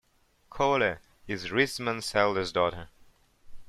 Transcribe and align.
Cole 0.49 0.95
is 1.27 1.49
Rissman's 1.49 2.15
eldest 2.15 2.55
daughter. 2.55 2.89